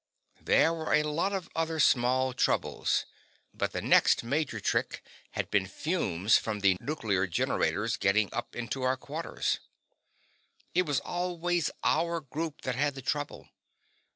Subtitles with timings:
[0.41, 3.05] There were a lot of other small troubles,
[3.53, 8.81] but the next major trick had been fumes from the nuclear generators getting up into
[8.81, 9.59] our quarters
[10.73, 13.49] it was always our group that had the trouble.